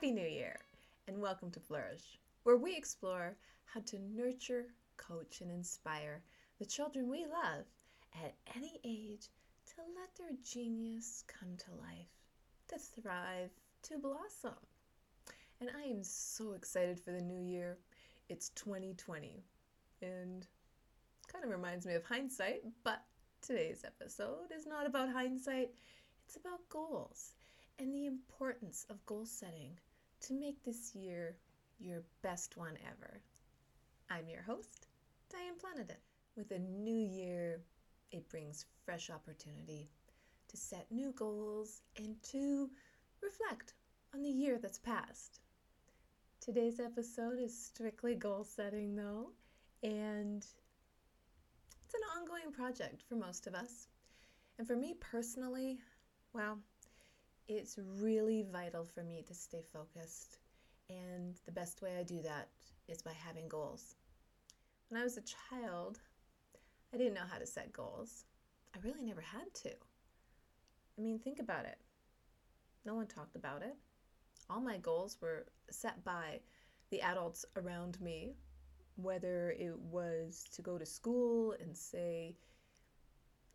Happy 0.00 0.12
New 0.12 0.28
Year, 0.28 0.60
and 1.08 1.20
welcome 1.20 1.50
to 1.50 1.58
Flourish, 1.58 2.20
where 2.44 2.56
we 2.56 2.76
explore 2.76 3.34
how 3.64 3.80
to 3.80 3.98
nurture, 3.98 4.66
coach, 4.96 5.40
and 5.40 5.50
inspire 5.50 6.22
the 6.60 6.64
children 6.64 7.08
we 7.08 7.24
love 7.24 7.64
at 8.24 8.36
any 8.54 8.78
age 8.84 9.26
to 9.66 9.82
let 9.96 10.14
their 10.16 10.36
genius 10.44 11.24
come 11.26 11.48
to 11.56 11.72
life, 11.80 12.14
to 12.68 12.78
thrive, 12.78 13.50
to 13.82 13.98
blossom. 13.98 14.54
And 15.60 15.68
I 15.76 15.88
am 15.88 16.04
so 16.04 16.52
excited 16.52 17.00
for 17.00 17.10
the 17.10 17.20
new 17.20 17.40
year. 17.40 17.76
It's 18.28 18.50
2020, 18.50 19.42
and 20.00 20.46
kind 21.26 21.44
of 21.44 21.50
reminds 21.50 21.86
me 21.86 21.94
of 21.94 22.04
hindsight, 22.04 22.62
but 22.84 23.02
today's 23.42 23.84
episode 23.84 24.52
is 24.56 24.64
not 24.64 24.86
about 24.86 25.10
hindsight, 25.10 25.70
it's 26.24 26.36
about 26.36 26.68
goals 26.68 27.32
and 27.80 27.92
the 27.92 28.06
importance 28.06 28.86
of 28.90 29.04
goal 29.06 29.24
setting 29.24 29.78
to 30.20 30.34
make 30.34 30.62
this 30.64 30.94
year 30.94 31.36
your 31.78 32.02
best 32.22 32.56
one 32.56 32.76
ever. 32.86 33.20
I'm 34.10 34.28
your 34.28 34.42
host, 34.42 34.86
Diane 35.30 35.54
Planadin. 35.58 35.96
With 36.36 36.50
a 36.50 36.58
new 36.58 36.98
year, 36.98 37.60
it 38.10 38.28
brings 38.28 38.66
fresh 38.84 39.10
opportunity 39.10 39.88
to 40.48 40.56
set 40.56 40.90
new 40.90 41.12
goals 41.12 41.82
and 41.96 42.20
to 42.24 42.70
reflect 43.22 43.74
on 44.14 44.22
the 44.22 44.30
year 44.30 44.58
that's 44.60 44.78
passed. 44.78 45.40
Today's 46.40 46.80
episode 46.80 47.38
is 47.38 47.56
strictly 47.56 48.14
goal 48.14 48.44
setting, 48.44 48.96
though, 48.96 49.30
and 49.82 50.44
it's 51.84 51.94
an 51.94 52.20
ongoing 52.20 52.52
project 52.52 53.02
for 53.08 53.14
most 53.14 53.46
of 53.46 53.54
us. 53.54 53.88
And 54.58 54.66
for 54.66 54.76
me 54.76 54.94
personally, 55.00 55.78
well, 56.32 56.58
it's 57.48 57.78
really 57.98 58.44
vital 58.52 58.84
for 58.84 59.02
me 59.02 59.24
to 59.26 59.34
stay 59.34 59.62
focused. 59.72 60.38
And 60.90 61.34
the 61.46 61.52
best 61.52 61.82
way 61.82 61.96
I 61.98 62.02
do 62.02 62.20
that 62.22 62.48
is 62.88 63.02
by 63.02 63.12
having 63.12 63.48
goals. 63.48 63.96
When 64.88 65.00
I 65.00 65.04
was 65.04 65.16
a 65.16 65.22
child, 65.22 65.98
I 66.92 66.98
didn't 66.98 67.14
know 67.14 67.26
how 67.30 67.38
to 67.38 67.46
set 67.46 67.72
goals. 67.72 68.24
I 68.74 68.78
really 68.86 69.02
never 69.02 69.20
had 69.20 69.52
to. 69.62 69.70
I 69.70 71.00
mean, 71.00 71.18
think 71.18 71.38
about 71.40 71.64
it. 71.64 71.78
No 72.84 72.94
one 72.94 73.06
talked 73.06 73.36
about 73.36 73.62
it. 73.62 73.76
All 74.50 74.60
my 74.60 74.78
goals 74.78 75.18
were 75.20 75.46
set 75.70 76.02
by 76.04 76.40
the 76.90 77.02
adults 77.02 77.44
around 77.56 78.00
me, 78.00 78.34
whether 78.96 79.50
it 79.58 79.78
was 79.78 80.44
to 80.54 80.62
go 80.62 80.78
to 80.78 80.86
school 80.86 81.54
and 81.60 81.76
say, 81.76 82.36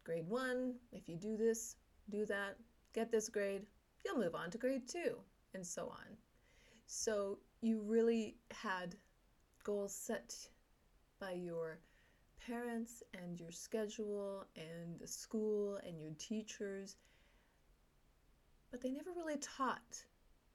grade 0.04 0.28
one, 0.28 0.76
if 0.92 1.10
you 1.10 1.16
do 1.16 1.36
this, 1.36 1.76
do 2.10 2.26
that, 2.26 2.58
get 2.94 3.12
this 3.12 3.30
grade, 3.30 3.66
you'll 4.04 4.18
move 4.18 4.36
on 4.36 4.52
to 4.52 4.58
grade 4.58 4.88
two, 4.88 5.18
and 5.54 5.66
so 5.66 5.88
on. 5.88 6.18
So 6.86 7.40
you 7.62 7.82
really 7.82 8.36
had 8.52 8.96
goals 9.64 9.96
set 9.96 10.36
by 11.20 11.32
your 11.32 11.80
parents 12.46 13.02
and 13.14 13.40
your 13.40 13.52
schedule 13.52 14.46
and 14.58 15.00
the 15.00 15.08
school 15.08 15.80
and 15.88 16.00
your 16.00 16.12
teachers, 16.18 16.98
but 18.72 18.82
they 18.82 18.92
never 18.92 19.12
really 19.16 19.38
taught 19.38 20.04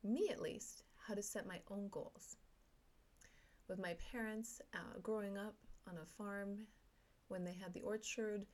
me 0.05 0.29
at 0.31 0.43
least 0.43 0.83
how 0.97 1.15
to 1.15 1.23
set 1.23 1.47
my 1.47 1.61
own 1.71 1.89
goals. 1.91 2.37
With 3.69 3.79
my 3.79 3.97
parents 4.13 4.61
uh, 4.75 4.99
growing 5.03 5.39
up 5.39 5.55
on 5.89 5.97
a 5.97 6.07
farm 6.07 6.67
when 7.29 7.45
they 7.45 7.55
had 7.55 7.73
the 7.73 7.83
orchard, 7.83 8.45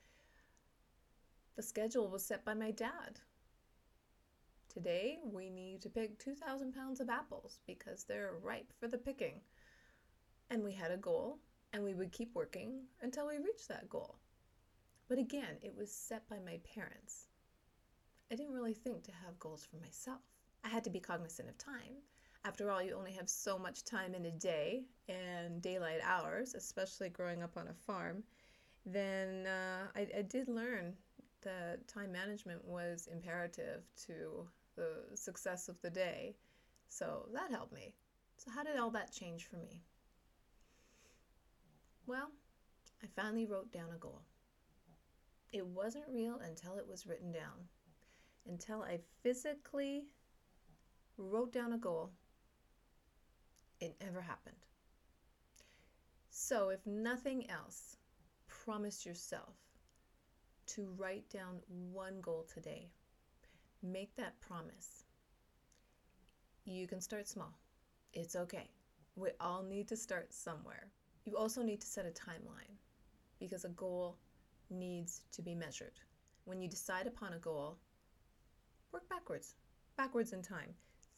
the 1.55 1.63
schedule 1.63 2.09
was 2.09 2.25
set 2.25 2.45
by 2.45 2.53
my 2.53 2.71
dad 2.71 3.19
Today, 4.75 5.19
we 5.23 5.49
need 5.49 5.81
to 5.83 5.89
pick 5.89 6.19
2,000 6.19 6.73
pounds 6.73 6.99
of 6.99 7.09
apples 7.09 7.59
because 7.65 8.03
they're 8.03 8.33
ripe 8.43 8.73
for 8.77 8.89
the 8.89 8.97
picking. 8.97 9.39
And 10.49 10.61
we 10.65 10.73
had 10.73 10.91
a 10.91 10.97
goal, 10.97 11.39
and 11.71 11.81
we 11.81 11.93
would 11.93 12.11
keep 12.11 12.35
working 12.35 12.81
until 13.01 13.25
we 13.25 13.37
reached 13.37 13.69
that 13.69 13.87
goal. 13.87 14.17
But 15.07 15.17
again, 15.17 15.55
it 15.63 15.73
was 15.73 15.93
set 15.93 16.27
by 16.27 16.39
my 16.45 16.59
parents. 16.75 17.27
I 18.29 18.35
didn't 18.35 18.53
really 18.53 18.73
think 18.73 19.03
to 19.03 19.13
have 19.25 19.39
goals 19.39 19.65
for 19.65 19.77
myself. 19.77 20.19
I 20.65 20.67
had 20.67 20.83
to 20.83 20.89
be 20.89 20.99
cognizant 20.99 21.47
of 21.47 21.57
time. 21.57 22.01
After 22.43 22.69
all, 22.69 22.83
you 22.83 22.95
only 22.97 23.13
have 23.13 23.29
so 23.29 23.57
much 23.57 23.85
time 23.85 24.13
in 24.13 24.25
a 24.25 24.31
day 24.31 24.83
and 25.07 25.61
daylight 25.61 26.01
hours, 26.03 26.53
especially 26.53 27.07
growing 27.07 27.41
up 27.41 27.55
on 27.55 27.69
a 27.69 27.73
farm. 27.73 28.23
Then 28.85 29.47
uh, 29.47 29.87
I, 29.95 30.07
I 30.17 30.21
did 30.23 30.49
learn 30.49 30.97
that 31.43 31.87
time 31.87 32.11
management 32.11 32.65
was 32.65 33.07
imperative 33.09 33.83
to 34.07 34.49
the 34.75 35.15
success 35.15 35.69
of 35.69 35.81
the 35.81 35.89
day. 35.89 36.35
So 36.89 37.27
that 37.33 37.51
helped 37.51 37.73
me. 37.73 37.93
So, 38.37 38.51
how 38.51 38.63
did 38.63 38.77
all 38.77 38.91
that 38.91 39.11
change 39.11 39.45
for 39.45 39.57
me? 39.57 39.81
Well, 42.05 42.29
I 43.03 43.07
finally 43.15 43.45
wrote 43.45 43.71
down 43.71 43.89
a 43.93 43.97
goal. 43.97 44.21
It 45.51 45.65
wasn't 45.65 46.05
real 46.11 46.39
until 46.45 46.77
it 46.77 46.87
was 46.87 47.07
written 47.07 47.31
down, 47.31 47.69
until 48.47 48.83
I 48.83 48.99
physically 49.23 50.03
wrote 51.17 51.53
down 51.53 51.73
a 51.73 51.77
goal. 51.77 52.11
It 53.79 53.95
never 54.01 54.21
happened. 54.21 54.55
So, 56.29 56.69
if 56.69 56.85
nothing 56.85 57.49
else, 57.49 57.97
promise 58.47 59.05
yourself 59.05 59.55
to 60.67 60.93
write 60.97 61.29
down 61.29 61.59
one 61.91 62.19
goal 62.21 62.45
today 62.51 62.89
Make 63.91 64.15
that 64.15 64.41
promise. 64.41 65.03
You 66.63 66.87
can 66.87 66.99
start 66.99 67.27
small. 67.27 67.53
It's 68.13 68.35
okay. 68.35 68.71
We 69.15 69.29
all 69.39 69.61
need 69.61 69.87
to 69.89 69.95
start 69.95 70.33
somewhere. 70.33 70.89
You 71.23 71.37
also 71.37 71.61
need 71.61 71.81
to 71.81 71.87
set 71.87 72.07
a 72.07 72.09
timeline 72.09 72.77
because 73.39 73.63
a 73.63 73.69
goal 73.69 74.17
needs 74.71 75.21
to 75.33 75.43
be 75.43 75.53
measured. 75.53 75.99
When 76.45 76.59
you 76.59 76.67
decide 76.67 77.05
upon 77.05 77.33
a 77.33 77.37
goal, 77.37 77.77
work 78.91 79.07
backwards, 79.07 79.53
backwards 79.97 80.33
in 80.33 80.41
time. 80.41 80.73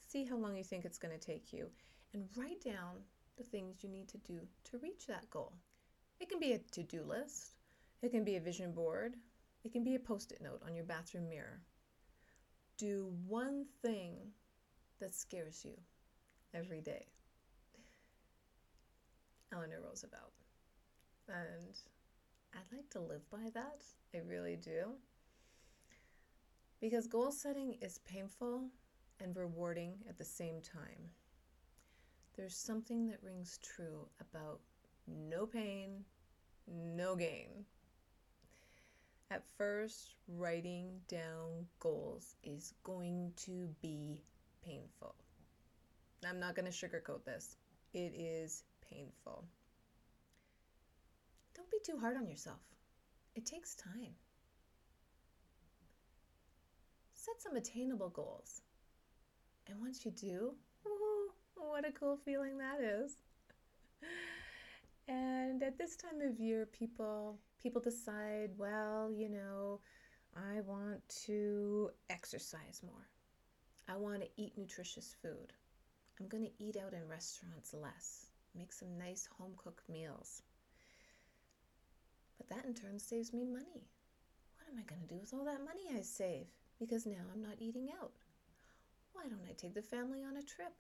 See 0.06 0.25
how 0.25 0.35
long 0.35 0.57
you 0.57 0.66
think 0.66 0.83
it's 0.83 1.00
going 1.00 1.17
to 1.17 1.25
take 1.25 1.53
you 1.53 1.69
and 2.13 2.27
write 2.35 2.61
down 2.61 2.97
the 3.38 3.45
things 3.45 3.81
you 3.81 3.89
need 3.89 4.09
to 4.09 4.17
do 4.17 4.41
to 4.66 4.77
reach 4.79 5.07
that 5.07 5.29
goal. 5.29 5.53
It 6.19 6.27
can 6.27 6.39
be 6.41 6.51
a 6.51 6.57
to 6.57 6.83
do 6.83 7.01
list, 7.03 7.53
it 8.01 8.11
can 8.11 8.25
be 8.25 8.35
a 8.35 8.41
vision 8.41 8.73
board, 8.73 9.16
it 9.63 9.72
can 9.72 9.85
be 9.85 9.95
a 9.95 10.00
post 10.00 10.33
it 10.33 10.41
note 10.41 10.61
on 10.66 10.75
your 10.75 10.83
bathroom 10.83 11.29
mirror 11.29 11.61
do 12.77 13.11
one 13.27 13.65
thing 13.81 14.15
that 14.99 15.13
scares 15.13 15.63
you 15.65 15.73
every 16.53 16.81
day. 16.81 17.05
Eleanor 19.51 19.81
Roosevelt. 19.85 20.33
And 21.29 21.75
I'd 22.53 22.75
like 22.75 22.89
to 22.91 22.99
live 22.99 23.29
by 23.29 23.49
that. 23.53 23.81
I 24.13 24.19
really 24.27 24.55
do. 24.55 24.93
Because 26.79 27.07
goal 27.07 27.31
setting 27.31 27.75
is 27.81 27.99
painful 27.99 28.69
and 29.19 29.35
rewarding 29.35 29.95
at 30.07 30.17
the 30.17 30.25
same 30.25 30.61
time. 30.61 31.09
There's 32.35 32.55
something 32.55 33.07
that 33.07 33.23
rings 33.23 33.59
true 33.63 34.07
about 34.21 34.59
no 35.07 35.45
pain, 35.45 36.03
no 36.67 37.15
gain. 37.15 37.65
At 39.29 39.43
first, 39.57 40.15
writing 40.27 41.01
down 41.09 41.67
goals 41.79 42.35
is 42.43 42.73
going 42.83 43.33
to 43.45 43.67
be 43.81 44.23
painful. 44.63 45.15
I'm 46.25 46.39
not 46.39 46.55
going 46.55 46.65
to 46.65 46.71
sugarcoat 46.71 47.25
this. 47.25 47.57
It 47.93 48.13
is 48.15 48.63
painful. 48.89 49.43
Don't 51.56 51.69
be 51.69 51.79
too 51.85 51.97
hard 52.00 52.15
on 52.15 52.27
yourself. 52.27 52.59
It 53.35 53.45
takes 53.45 53.75
time. 53.75 54.15
Set 57.13 57.41
some 57.41 57.57
attainable 57.57 58.09
goals. 58.09 58.62
And 59.68 59.79
once 59.81 60.06
you 60.06 60.12
do, 60.12 60.53
woohoo, 60.85 61.33
what 61.69 61.88
a 61.88 61.91
cool 61.91 62.18
feeling 62.24 62.57
that 62.59 62.79
is. 62.81 63.12
And 65.07 65.63
at 65.63 65.77
this 65.77 65.95
time 65.95 66.21
of 66.21 66.39
year, 66.39 66.65
people 66.65 67.39
people 67.62 67.81
decide, 67.81 68.51
well, 68.57 69.12
you 69.12 69.30
know, 69.30 69.80
I 70.36 70.62
want 70.62 71.01
to 71.25 71.89
exercise 72.09 72.81
more. 72.83 73.07
I 73.88 73.95
want 73.95 74.21
to 74.21 74.30
eat 74.38 74.57
nutritious 74.57 75.15
food. 75.21 75.54
I'm 76.19 76.27
going 76.27 76.44
to 76.44 76.63
eat 76.63 76.77
out 76.77 76.94
in 76.94 77.07
restaurants 77.07 77.74
less. 77.74 78.27
Make 78.56 78.74
some 78.74 78.98
nice 78.98 79.27
home 79.38 79.54
cooked 79.56 79.88
meals. 79.89 80.42
But 82.38 82.50
that 82.50 82.65
in 82.65 82.74
turn 82.74 83.00
saves 83.00 83.33
me 83.33 83.45
money. 83.45 83.88
What 84.57 84.68
am 84.71 84.80
I 84.80 84.83
going 84.83 85.01
to 85.01 85.13
do 85.13 85.19
with 85.19 85.33
all 85.33 85.45
that 85.45 85.63
money 85.63 85.98
I 85.98 86.01
save? 86.01 86.48
Because 86.80 87.06
now 87.06 87.24
I'm 87.33 87.42
not 87.42 87.60
eating 87.60 87.89
out. 88.01 88.12
Why 89.13 89.24
don't 89.24 89.48
I 89.50 89.53
take 89.53 89.74
the 89.74 89.81
family 89.81 90.24
on 90.24 90.38
a 90.38 90.44
trip? 90.44 90.74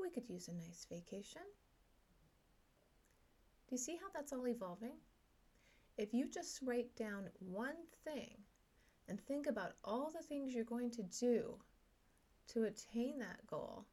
We 0.00 0.10
could 0.10 0.28
use 0.28 0.48
a 0.48 0.52
nice 0.52 0.86
vacation. 0.88 1.42
Do 3.68 3.74
you 3.74 3.78
see 3.78 3.96
how 4.00 4.08
that's 4.14 4.32
all 4.32 4.48
evolving? 4.48 4.96
If 5.98 6.14
you 6.14 6.26
just 6.26 6.60
write 6.62 6.96
down 6.96 7.28
one 7.38 7.76
thing 8.02 8.38
and 9.08 9.20
think 9.20 9.46
about 9.46 9.72
all 9.84 10.10
the 10.10 10.22
things 10.22 10.54
you're 10.54 10.64
going 10.64 10.90
to 10.92 11.02
do 11.02 11.54
to 12.48 12.64
attain 12.64 13.18
that 13.18 13.46
goal, 13.46 13.84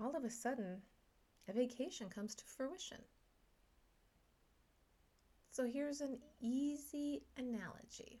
all 0.00 0.16
of 0.16 0.24
a 0.24 0.30
sudden, 0.30 0.82
a 1.48 1.52
vacation 1.52 2.08
comes 2.08 2.34
to 2.34 2.44
fruition. 2.44 2.98
So 5.52 5.64
here's 5.64 6.00
an 6.00 6.18
easy 6.40 7.22
analogy, 7.38 8.20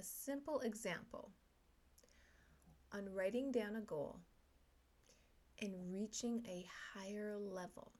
a 0.00 0.02
simple 0.02 0.58
example 0.60 1.30
on 2.92 3.08
writing 3.14 3.52
down 3.52 3.76
a 3.76 3.80
goal 3.82 4.18
and 5.62 5.72
reaching 5.92 6.44
a 6.48 6.66
higher 6.92 7.36
level. 7.38 7.92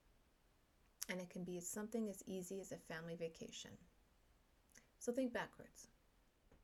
And 1.11 1.19
it 1.19 1.29
can 1.29 1.43
be 1.43 1.59
something 1.59 2.07
as 2.09 2.23
easy 2.25 2.61
as 2.61 2.71
a 2.71 2.77
family 2.77 3.15
vacation. 3.15 3.71
So 4.97 5.11
think 5.11 5.33
backwards. 5.33 5.87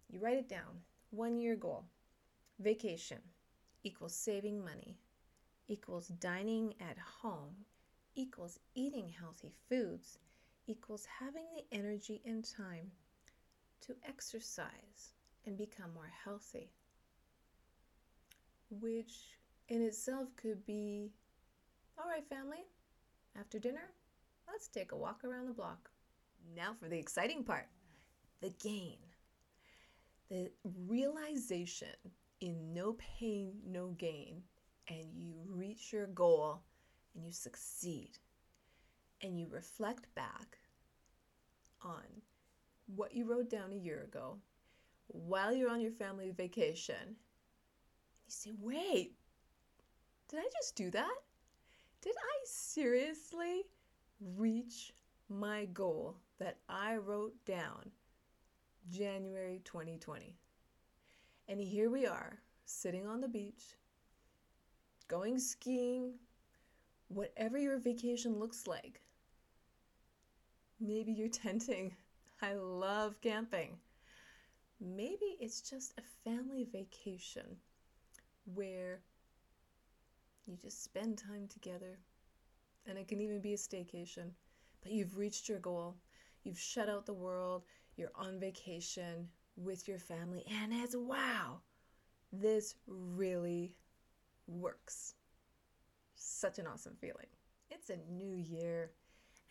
You 0.10 0.22
write 0.22 0.38
it 0.38 0.48
down 0.48 0.80
one 1.10 1.38
year 1.38 1.58
goal 1.58 1.84
vacation 2.60 3.20
equals 3.84 4.16
saving 4.16 4.64
money, 4.64 4.96
equals 5.68 6.08
dining 6.20 6.74
at 6.80 6.98
home, 6.98 7.56
equals 8.16 8.58
eating 8.74 9.10
healthy 9.10 9.52
foods, 9.68 10.18
equals 10.66 11.06
having 11.20 11.46
the 11.54 11.78
energy 11.78 12.22
and 12.26 12.46
time 12.46 12.90
to 13.82 13.96
exercise 14.08 15.12
and 15.46 15.58
become 15.58 15.94
more 15.94 16.12
healthy. 16.24 16.70
Which 18.70 19.38
in 19.68 19.82
itself 19.82 20.30
could 20.38 20.66
be 20.66 21.12
all 21.98 22.10
right, 22.10 22.28
family, 22.30 22.64
after 23.36 23.60
dinner, 23.60 23.92
let's 24.48 24.68
take 24.68 24.92
a 24.92 24.98
walk 24.98 25.24
around 25.24 25.48
the 25.48 25.54
block. 25.54 25.90
Now 26.56 26.74
for 26.80 26.88
the 26.88 26.98
exciting 26.98 27.44
part 27.44 27.68
the 28.42 28.54
gain. 28.62 28.98
The 30.30 30.52
realization 30.88 31.88
in 32.42 32.74
no 32.74 32.96
pain, 33.20 33.54
no 33.66 33.90
gain, 33.98 34.44
and 34.90 35.06
you 35.16 35.34
reach 35.48 35.92
your 35.92 36.08
goal 36.08 36.62
and 37.16 37.26
you 37.26 37.32
succeed. 37.32 38.12
And 39.22 39.40
you 39.40 39.48
reflect 39.50 40.14
back 40.14 40.60
on 41.82 42.04
what 42.96 43.16
you 43.16 43.26
wrote 43.26 43.50
down 43.50 43.72
a 43.72 43.76
year 43.76 44.04
ago 44.04 44.38
while 45.08 45.54
you're 45.54 45.72
on 45.72 45.82
your 45.82 45.92
family 45.92 46.30
vacation. 46.30 47.16
You 48.28 48.30
say, 48.32 48.52
wait, 48.60 49.14
did 50.30 50.40
I 50.40 50.50
just 50.60 50.76
do 50.76 50.92
that? 50.92 51.16
Did 52.02 52.14
I 52.16 52.46
seriously 52.46 53.64
reach 54.20 54.94
my 55.30 55.66
goal 55.66 56.16
that 56.40 56.58
I 56.70 56.96
wrote 56.96 57.34
down 57.46 57.92
January 58.90 59.62
2020? 59.64 60.36
And 61.50 61.60
here 61.60 61.90
we 61.90 62.06
are, 62.06 62.40
sitting 62.66 63.08
on 63.08 63.22
the 63.22 63.28
beach, 63.28 63.64
going 65.08 65.40
skiing, 65.40 66.14
whatever 67.08 67.58
your 67.58 67.80
vacation 67.80 68.40
looks 68.40 68.68
like. 68.68 69.02
Maybe 70.80 71.12
you're 71.12 71.30
tenting. 71.30 71.96
I 72.42 72.54
love 72.54 73.20
camping. 73.22 73.78
Maybe 74.80 75.38
it's 75.40 75.62
just 75.62 75.94
a 75.98 76.30
family 76.30 76.68
vacation 76.72 77.58
where 78.54 79.02
you 80.46 80.56
just 80.56 80.84
spend 80.84 81.18
time 81.18 81.48
together. 81.48 81.98
And 82.88 82.98
it 82.98 83.08
can 83.08 83.22
even 83.22 83.42
be 83.42 83.54
a 83.54 83.58
staycation. 83.58 84.32
But 84.82 84.92
you've 84.92 85.18
reached 85.18 85.50
your 85.50 85.60
goal. 85.60 85.96
You've 86.44 86.60
shut 86.60 86.90
out 86.90 87.06
the 87.06 87.14
world. 87.14 87.66
You're 87.96 88.12
on 88.16 88.40
vacation 88.40 89.28
with 89.58 89.88
your 89.88 90.00
family. 90.00 90.46
And 90.62 90.72
it's 90.72 90.96
wow, 90.96 91.60
this 92.32 92.76
really 92.88 93.76
works. 94.48 95.16
Such 96.16 96.60
an 96.60 96.68
awesome 96.68 96.96
feeling. 97.00 97.28
It's 97.70 97.90
a 97.90 97.98
new 98.10 98.34
year. 98.34 98.92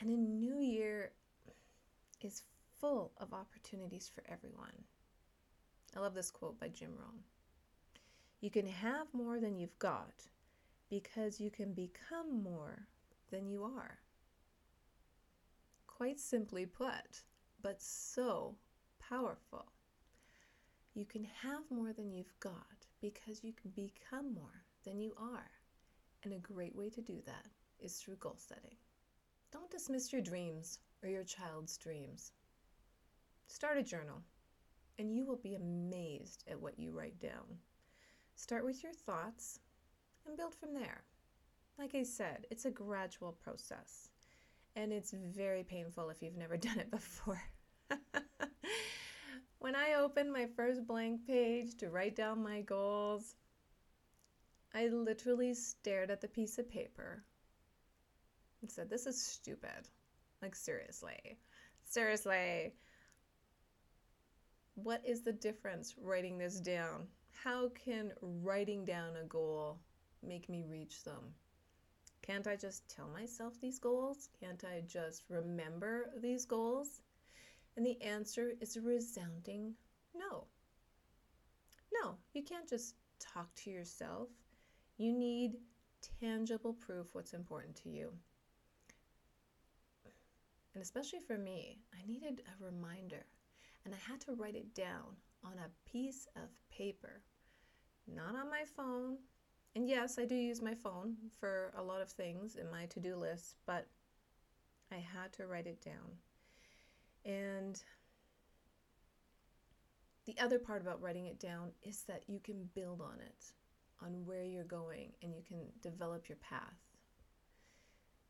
And 0.01 0.11
a 0.11 0.17
new 0.17 0.61
year 0.61 1.13
is 2.23 2.43
full 2.81 3.13
of 3.19 3.33
opportunities 3.33 4.11
for 4.13 4.23
everyone. 4.31 4.85
I 5.97 6.01
love 6.01 6.15
this 6.15 6.31
quote 6.31 6.59
by 6.61 6.69
Jim 6.69 6.91
Rohn. 6.99 7.21
You 8.41 8.51
can 8.51 8.67
have 8.67 9.07
more 9.13 9.41
than 9.41 9.57
you've 9.59 9.79
got 9.79 10.13
because 10.91 11.41
you 11.41 11.51
can 11.51 11.73
become 11.73 12.43
more 12.43 12.87
than 13.31 13.49
you 13.49 13.65
are. 13.65 13.99
Quite 15.87 16.21
simply 16.21 16.67
put, 16.67 17.23
but 17.63 17.81
so 17.81 18.57
powerful. 18.99 19.67
You 20.95 21.05
can 21.05 21.25
have 21.43 21.63
more 21.71 21.93
than 21.93 22.13
you've 22.13 22.39
got 22.41 22.87
because 23.01 23.45
you 23.45 23.53
can 23.53 23.71
become 23.71 24.33
more 24.35 24.65
than 24.85 25.01
you 25.01 25.13
are. 25.19 25.51
And 26.25 26.33
a 26.33 26.39
great 26.39 26.75
way 26.75 26.89
to 26.91 27.03
do 27.03 27.21
that 27.27 27.47
is 27.79 27.97
through 27.97 28.17
goal 28.17 28.37
setting. 28.37 28.77
Don't 29.53 29.71
dismiss 29.71 30.13
your 30.13 30.23
dreams 30.23 30.79
or 31.03 31.09
your 31.09 31.25
child's 31.25 31.77
dreams. 31.77 32.33
Start 33.47 33.79
a 33.79 33.83
journal, 33.83 34.23
and 34.99 35.15
you 35.15 35.25
will 35.25 35.37
be 35.37 35.55
amazed 35.55 36.45
at 36.51 36.61
what 36.61 36.79
you 36.79 36.91
write 36.91 37.19
down. 37.21 37.59
Start 38.35 38.65
with 38.65 38.83
your 38.83 38.93
thoughts 38.93 39.61
and 40.27 40.37
build 40.37 40.55
from 40.55 40.75
there. 40.75 41.05
Like 41.79 41.95
I 41.95 42.05
said, 42.05 42.47
it's 42.51 42.65
a 42.65 42.71
gradual 42.71 43.33
process 43.33 44.09
and 44.77 44.93
it's 44.93 45.13
very 45.13 45.63
painful 45.63 46.11
if 46.11 46.23
you've 46.23 46.37
never 46.37 46.57
done 46.57 46.79
it 46.79 46.91
before. 46.91 47.43
when 49.59 49.75
I 49.75 49.95
opened 49.95 50.33
my 50.33 50.47
first 50.57 50.87
blank 50.87 51.27
page 51.27 51.77
to 51.79 51.91
write 51.91 52.17
down 52.17 52.43
my 52.43 52.61
goals, 52.63 53.35
I 54.75 54.89
literally 54.89 55.55
stared 55.55 56.11
at 56.11 56.21
the 56.21 56.29
piece 56.29 56.59
of 56.59 56.71
paper 56.71 57.25
and 58.61 58.71
said, 58.71 58.91
This 58.91 59.07
is 59.07 59.21
stupid. 59.21 59.89
Like, 60.43 60.55
seriously. 60.55 61.39
Seriously. 61.85 62.75
What 64.75 65.01
is 65.07 65.23
the 65.23 65.33
difference 65.33 65.95
writing 65.99 66.37
this 66.37 66.61
down? 66.61 67.07
How 67.33 67.71
can 67.71 68.13
writing 68.21 68.85
down 68.85 69.17
a 69.17 69.25
goal 69.25 69.79
make 70.23 70.49
me 70.51 70.65
reach 70.69 71.05
them? 71.05 71.35
Can't 72.27 72.49
I 72.49 72.57
just 72.57 72.89
tell 72.89 73.09
myself 73.09 73.55
these 73.61 73.79
goals? 73.79 74.29
Can't 74.41 74.65
I 74.65 74.83
just 74.89 75.23
remember 75.29 76.11
these 76.21 76.45
goals? 76.45 77.03
And 77.77 77.87
the 77.87 78.01
answer 78.03 78.55
is 78.61 78.77
a 78.77 78.81
resounding 78.81 79.75
no. 80.15 80.45
No, 82.03 82.17
you 82.33 82.43
can't 82.43 82.69
just 82.69 82.97
talk 83.21 83.55
to 83.57 83.71
yourself. 83.71 84.29
You 84.97 85.13
need 85.13 85.59
tangible 86.21 86.73
proof 86.73 87.07
what's 87.13 87.33
important 87.33 87.77
to 87.77 87.91
you. 87.91 88.13
And 90.75 90.83
especially 90.83 91.21
for 91.21 91.39
me, 91.39 91.79
I 91.95 92.07
needed 92.07 92.43
a 92.47 92.65
reminder. 92.65 93.25
And 93.85 93.95
I 93.95 94.11
had 94.11 94.21
to 94.23 94.33
write 94.33 94.57
it 94.57 94.75
down 94.75 95.17
on 95.45 95.53
a 95.59 95.91
piece 95.91 96.27
of 96.37 96.51
paper, 96.71 97.23
not 98.13 98.35
on 98.35 98.51
my 98.51 98.65
phone, 98.77 99.19
and 99.77 99.91
yes, 99.91 100.19
I 100.19 100.25
do 100.25 100.35
use 100.35 100.63
my 100.63 100.75
phone 100.75 101.17
for 101.39 101.71
a 101.77 101.83
lot 101.83 102.01
of 102.01 102.09
things 102.09 102.57
in 102.57 102.71
my 102.71 102.87
to 102.87 102.99
do 102.99 103.15
list, 103.15 103.57
but 103.67 103.87
I 104.91 104.97
had 104.97 105.35
to 105.35 105.47
write 105.47 105.67
it 105.67 105.85
down. 105.85 106.17
And 107.27 107.79
the 110.25 110.35
other 110.41 110.59
part 110.59 110.81
about 110.81 111.03
writing 111.03 111.27
it 111.27 111.39
down 111.39 111.73
is 111.83 112.05
that 112.09 112.23
you 112.27 112.41
can 112.43 112.71
build 112.75 113.03
on 113.03 113.21
it, 113.21 113.53
on 114.03 114.25
where 114.25 114.45
you're 114.45 114.65
going, 114.65 115.13
and 115.23 115.35
you 115.35 115.43
can 115.47 115.59
develop 115.83 116.27
your 116.27 116.39
path. 116.39 116.81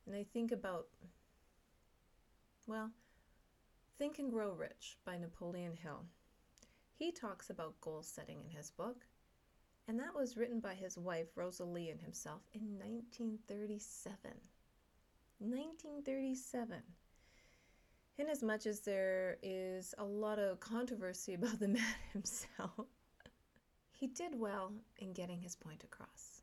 And 0.04 0.16
I 0.16 0.24
think 0.24 0.50
about, 0.50 0.86
well, 2.66 2.90
Think 3.98 4.18
and 4.18 4.32
Grow 4.32 4.50
Rich 4.50 4.98
by 5.04 5.16
Napoleon 5.16 5.76
Hill. 5.80 6.06
He 6.92 7.12
talks 7.12 7.50
about 7.50 7.80
goal 7.80 8.02
setting 8.02 8.40
in 8.40 8.50
his 8.50 8.72
book, 8.72 9.06
and 9.88 9.99
that 10.00 10.14
was 10.14 10.37
written 10.37 10.61
by 10.61 10.75
his 10.75 10.99
wife, 10.99 11.28
Rosalie, 11.37 11.90
and 11.90 12.00
himself 12.00 12.43
in 12.52 12.78
1937. 12.78 14.21
1937. 15.38 16.83
Inasmuch 18.19 18.66
as 18.66 18.81
there 18.81 19.37
is 19.43 19.95
a 19.99 20.05
lot 20.05 20.38
of 20.38 20.59
controversy 20.59 21.35
about 21.40 21.61
the 21.61 21.69
man 21.69 21.95
himself, 22.12 22.87
he 23.93 24.09
did 24.09 24.38
well 24.38 24.73
in 24.99 25.12
getting 25.12 25.40
his 25.40 25.55
point 25.55 25.85
across. 25.85 26.43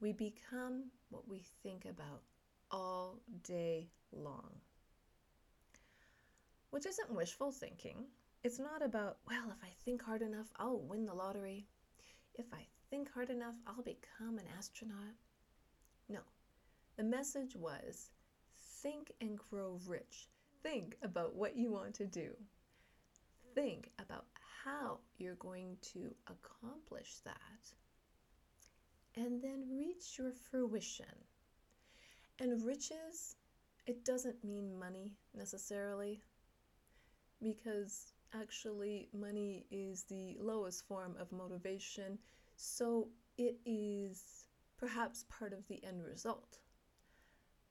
We 0.00 0.12
become 0.12 0.90
what 1.10 1.28
we 1.28 1.44
think 1.62 1.84
about 1.84 2.22
all 2.70 3.20
day 3.44 3.88
long, 4.12 4.50
which 6.70 6.84
isn't 6.86 7.14
wishful 7.14 7.52
thinking. 7.52 8.06
It's 8.42 8.58
not 8.58 8.82
about, 8.82 9.18
well, 9.26 9.50
if 9.50 9.62
I 9.62 9.70
think 9.84 10.02
hard 10.02 10.20
enough, 10.20 10.48
I'll 10.56 10.80
win 10.80 11.06
the 11.06 11.14
lottery 11.14 11.66
if 12.34 12.46
I 12.52 12.66
think 12.90 13.12
hard 13.12 13.30
enough, 13.30 13.54
I'll 13.66 13.82
become 13.82 14.38
an 14.38 14.46
astronaut. 14.58 15.14
No, 16.08 16.20
the 16.96 17.04
message 17.04 17.56
was 17.56 18.10
think 18.82 19.12
and 19.20 19.38
grow 19.38 19.80
rich. 19.86 20.28
Think 20.62 20.96
about 21.02 21.34
what 21.34 21.56
you 21.56 21.70
want 21.70 21.94
to 21.96 22.06
do. 22.06 22.36
Think 23.54 23.90
about 23.98 24.26
how 24.64 25.00
you're 25.18 25.36
going 25.36 25.76
to 25.92 26.14
accomplish 26.26 27.20
that. 27.24 27.74
and 29.16 29.42
then 29.42 29.64
reach 29.76 30.18
your 30.18 30.32
fruition. 30.32 31.06
And 32.38 32.64
riches, 32.64 33.36
it 33.86 34.04
doesn't 34.04 34.44
mean 34.44 34.78
money 34.78 35.12
necessarily, 35.34 36.22
because 37.42 38.13
actually, 38.34 39.08
money 39.12 39.66
is 39.70 40.04
the 40.04 40.36
lowest 40.40 40.86
form 40.86 41.16
of 41.18 41.32
motivation, 41.32 42.18
so 42.56 43.08
it 43.38 43.56
is 43.64 44.46
perhaps 44.78 45.24
part 45.28 45.52
of 45.52 45.66
the 45.68 45.82
end 45.84 46.02
result. 46.04 46.58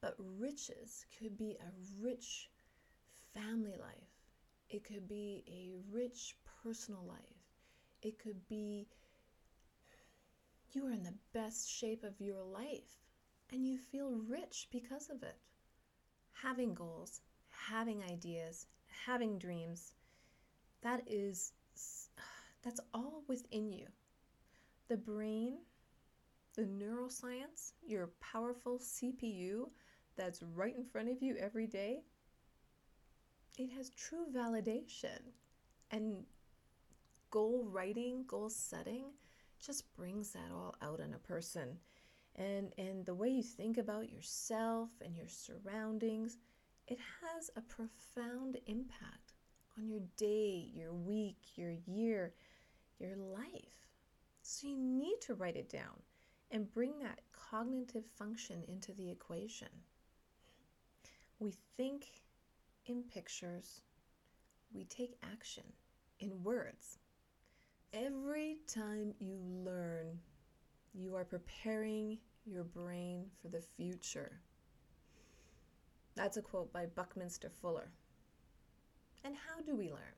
But 0.01 0.15
riches 0.17 1.05
could 1.17 1.37
be 1.37 1.57
a 1.59 1.71
rich 2.01 2.49
family 3.33 3.75
life, 3.79 4.11
it 4.69 4.83
could 4.83 5.07
be 5.07 5.43
a 5.47 5.73
rich 5.91 6.37
personal 6.63 7.03
life, 7.03 7.47
it 8.01 8.19
could 8.19 8.47
be 8.47 8.87
you 10.73 10.87
are 10.87 10.91
in 10.91 11.03
the 11.03 11.13
best 11.33 11.69
shape 11.69 12.03
of 12.03 12.19
your 12.19 12.43
life 12.43 12.97
and 13.51 13.67
you 13.67 13.77
feel 13.77 14.11
rich 14.27 14.67
because 14.71 15.09
of 15.09 15.21
it. 15.21 15.37
Having 16.33 16.73
goals, 16.73 17.21
having 17.49 18.03
ideas, 18.03 18.65
having 19.05 19.37
dreams, 19.37 19.93
that 20.83 21.01
is 21.07 21.53
that's 22.63 22.79
all 22.93 23.23
within 23.27 23.71
you. 23.71 23.87
The 24.89 24.97
brain, 24.97 25.57
the 26.55 26.63
neuroscience, 26.63 27.73
your 27.85 28.11
powerful 28.21 28.79
CPU 28.79 29.69
that's 30.15 30.43
right 30.55 30.75
in 30.75 30.85
front 30.85 31.09
of 31.09 31.21
you 31.21 31.35
every 31.39 31.65
day, 31.65 32.01
it 33.57 33.69
has 33.71 33.89
true 33.89 34.25
validation. 34.33 35.19
And 35.91 36.23
goal 37.31 37.67
writing, 37.69 38.25
goal 38.27 38.49
setting, 38.49 39.05
just 39.59 39.93
brings 39.95 40.31
that 40.31 40.51
all 40.53 40.75
out 40.81 40.99
in 40.99 41.13
a 41.13 41.19
person. 41.19 41.77
And, 42.35 42.73
and 42.77 43.05
the 43.05 43.13
way 43.13 43.29
you 43.29 43.43
think 43.43 43.77
about 43.77 44.11
yourself 44.11 44.89
and 45.03 45.15
your 45.15 45.27
surroundings, 45.27 46.37
it 46.87 46.97
has 47.21 47.49
a 47.55 47.61
profound 47.61 48.57
impact 48.65 49.32
on 49.77 49.87
your 49.87 50.01
day, 50.17 50.69
your 50.73 50.93
week, 50.93 51.37
your 51.55 51.73
year, 51.85 52.33
your 52.99 53.15
life. 53.15 53.87
So 54.41 54.67
you 54.67 54.77
need 54.77 55.17
to 55.21 55.35
write 55.35 55.55
it 55.55 55.69
down 55.69 56.01
and 56.51 56.71
bring 56.71 56.99
that 56.99 57.21
cognitive 57.31 58.05
function 58.17 58.63
into 58.67 58.93
the 58.93 59.09
equation. 59.09 59.69
We 61.39 61.55
think 61.77 62.05
in 62.85 63.03
pictures, 63.03 63.81
we 64.73 64.85
take 64.85 65.17
action 65.31 65.63
in 66.19 66.43
words. 66.43 66.99
Every 67.93 68.57
time 68.67 69.13
you 69.19 69.37
learn, 69.65 70.19
you 70.93 71.15
are 71.15 71.25
preparing 71.25 72.17
your 72.45 72.63
brain 72.63 73.25
for 73.41 73.47
the 73.47 73.61
future. 73.77 74.39
That's 76.15 76.37
a 76.37 76.41
quote 76.41 76.71
by 76.71 76.85
Buckminster 76.85 77.49
Fuller. 77.49 77.89
And 79.23 79.35
how 79.35 79.61
do 79.61 79.75
we 79.75 79.89
learn? 79.89 80.17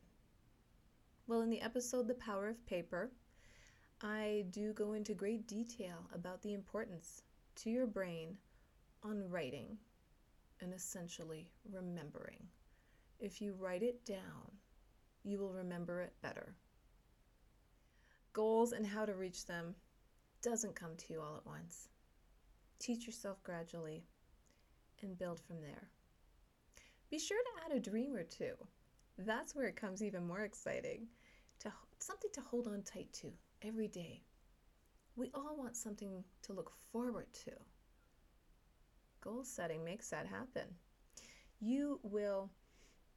Well, 1.28 1.42
in 1.42 1.50
the 1.50 1.62
episode 1.62 2.08
The 2.08 2.16
Power 2.16 2.50
of 2.50 2.66
Paper, 2.66 3.12
I 4.02 4.46
do 4.52 4.74
go 4.74 4.94
into 4.94 5.14
great 5.14 5.48
detail 5.48 6.08
about 6.14 6.42
the 6.42 6.54
importance 6.54 7.24
to 7.58 7.70
your 7.70 7.88
brain 7.88 8.38
on 9.04 9.30
writing 9.30 9.78
and 10.62 10.74
essentially 10.74 11.50
remembering. 11.72 12.48
If 13.20 13.42
you 13.42 13.54
write 13.54 13.84
it 13.84 14.06
down, 14.06 14.52
you 15.24 15.40
will 15.40 15.54
remember 15.54 16.02
it 16.02 16.14
better 16.22 16.56
goals 18.36 18.74
and 18.74 18.86
how 18.86 19.06
to 19.06 19.14
reach 19.14 19.46
them 19.46 19.74
doesn't 20.44 20.76
come 20.76 20.96
to 20.98 21.14
you 21.14 21.22
all 21.22 21.38
at 21.38 21.46
once. 21.46 21.88
Teach 22.80 23.08
yourself 23.08 23.42
gradually 23.44 24.04
and 25.02 25.18
build 25.18 25.40
from 25.40 25.62
there. 25.62 25.90
Be 27.10 27.18
sure 27.18 27.42
to 27.42 27.66
add 27.66 27.76
a 27.76 27.80
dream 27.80 28.14
or 28.14 28.24
two. 28.24 28.54
That's 29.18 29.56
where 29.56 29.68
it 29.68 29.76
comes 29.76 30.04
even 30.04 30.28
more 30.28 30.42
exciting. 30.42 31.08
To 31.60 31.72
something 32.00 32.30
to 32.34 32.42
hold 32.42 32.68
on 32.68 32.84
tight 32.84 33.12
to 33.22 33.32
every 33.62 33.88
day. 33.88 34.22
We 35.16 35.32
all 35.34 35.56
want 35.58 35.78
something 35.78 36.24
to 36.44 36.54
look 36.54 36.72
forward 36.92 37.28
to. 37.46 37.52
Goal 39.22 39.44
setting 39.44 39.84
makes 39.84 40.10
that 40.10 40.28
happen. 40.28 40.76
You 41.62 42.00
will 42.04 42.52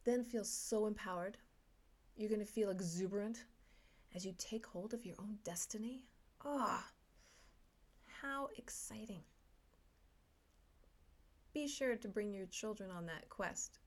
then 0.05 0.23
feel 0.23 0.45
so 0.45 0.87
empowered. 0.87 1.37
You're 2.17 2.31
going 2.31 2.41
to 2.41 2.47
feel 2.47 2.71
exuberant 2.71 3.45
as 4.15 4.25
you 4.25 4.35
take 4.39 4.65
hold 4.65 4.95
of 4.95 5.05
your 5.05 5.17
own 5.19 5.39
destiny. 5.45 6.05
Ah, 6.45 6.85
oh, 6.87 6.93
how 8.23 8.49
exciting! 8.57 9.23
Be 11.53 11.67
sure 11.67 11.97
to 11.97 12.09
bring 12.09 12.33
your 12.33 12.47
children 12.47 12.91
on 12.91 13.07
that 13.07 13.29
quest. 13.29 13.81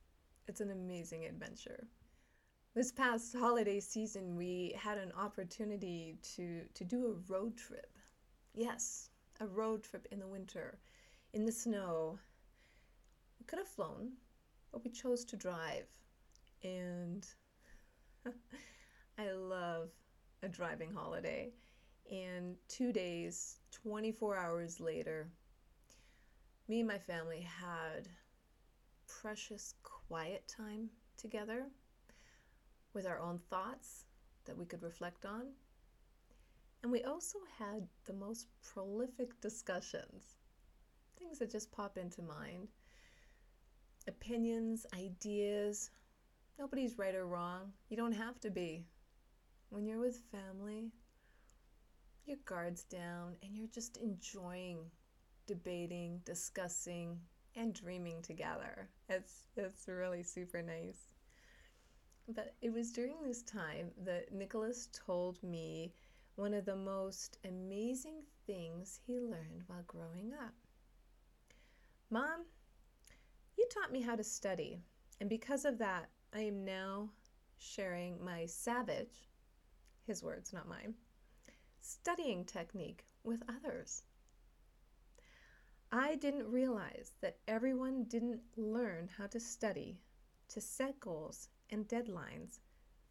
It's 0.47 0.61
an 0.61 0.71
amazing 0.71 1.25
adventure. 1.25 1.87
This 2.73 2.89
past 2.89 3.35
holiday 3.37 3.81
season, 3.81 4.37
we 4.37 4.73
had 4.79 4.97
an 4.97 5.11
opportunity 5.19 6.15
to, 6.35 6.61
to 6.73 6.85
do 6.85 7.07
a 7.07 7.31
road 7.31 7.57
trip. 7.57 7.97
Yes, 8.53 9.09
a 9.41 9.47
road 9.47 9.83
trip 9.83 10.07
in 10.09 10.19
the 10.19 10.27
winter, 10.27 10.79
in 11.33 11.45
the 11.45 11.51
snow. 11.51 12.17
We 13.37 13.45
could 13.45 13.59
have 13.59 13.67
flown, 13.67 14.13
but 14.71 14.85
we 14.85 14.89
chose 14.89 15.25
to 15.25 15.35
drive. 15.35 15.89
And 16.63 17.27
I 19.17 19.31
love 19.33 19.89
a 20.41 20.47
driving 20.47 20.93
holiday. 20.93 21.51
And 22.09 22.55
two 22.69 22.93
days, 22.93 23.57
24 23.83 24.37
hours 24.37 24.79
later, 24.79 25.27
me 26.69 26.79
and 26.79 26.87
my 26.87 26.99
family 26.99 27.41
had 27.41 28.07
precious 29.09 29.73
quiet 29.83 30.47
time 30.47 30.89
together 31.17 31.65
with 32.93 33.05
our 33.05 33.19
own 33.19 33.39
thoughts 33.49 34.05
that 34.45 34.57
we 34.57 34.65
could 34.65 34.81
reflect 34.81 35.25
on. 35.25 35.53
And 36.83 36.91
we 36.91 37.03
also 37.03 37.37
had 37.59 37.87
the 38.05 38.13
most 38.13 38.47
prolific 38.63 39.39
discussions, 39.39 40.37
things 41.17 41.39
that 41.39 41.51
just 41.51 41.71
pop 41.71 41.97
into 41.97 42.21
mind, 42.21 42.69
opinions, 44.07 44.85
ideas. 44.97 45.91
Nobody's 46.57 46.97
right 46.97 47.15
or 47.15 47.27
wrong. 47.27 47.73
You 47.89 47.97
don't 47.97 48.11
have 48.13 48.39
to 48.41 48.49
be. 48.49 48.85
When 49.69 49.85
you're 49.85 49.99
with 49.99 50.23
family, 50.31 50.91
your 52.25 52.37
guard's 52.45 52.83
down 52.83 53.35
and 53.43 53.55
you're 53.55 53.67
just 53.67 53.97
enjoying 53.97 54.79
debating, 55.47 56.21
discussing, 56.25 57.19
and 57.55 57.73
dreaming 57.73 58.21
together. 58.21 58.89
It's 59.09 59.43
it's 59.57 59.87
really 59.87 60.23
super 60.23 60.61
nice. 60.61 61.10
But 62.27 62.55
it 62.61 62.71
was 62.71 62.91
during 62.91 63.23
this 63.23 63.41
time 63.41 63.91
that 64.05 64.33
Nicholas 64.33 64.89
told 64.93 65.41
me 65.43 65.93
one 66.35 66.53
of 66.53 66.65
the 66.65 66.75
most 66.75 67.37
amazing 67.47 68.23
things 68.47 68.99
he 69.05 69.19
learned 69.19 69.63
while 69.67 69.83
growing 69.87 70.31
up. 70.33 70.53
Mom, 72.09 72.45
you 73.57 73.67
taught 73.69 73.91
me 73.91 74.01
how 74.01 74.15
to 74.15 74.23
study, 74.23 74.79
and 75.19 75.29
because 75.29 75.65
of 75.65 75.77
that, 75.79 76.09
I 76.33 76.41
am 76.41 76.63
now 76.63 77.09
sharing 77.57 78.23
my 78.23 78.45
savage 78.45 79.29
his 80.05 80.23
words, 80.23 80.51
not 80.51 80.67
mine, 80.67 80.95
studying 81.79 82.43
technique 82.43 83.05
with 83.23 83.43
others. 83.47 84.03
I 85.91 86.15
didn't 86.15 86.51
realize 86.51 87.11
that 87.21 87.37
everyone 87.47 88.05
didn't 88.05 88.41
learn 88.55 89.09
how 89.17 89.27
to 89.27 89.39
study, 89.39 89.99
to 90.49 90.61
set 90.61 90.99
goals 90.99 91.49
and 91.71 91.87
deadlines 91.87 92.59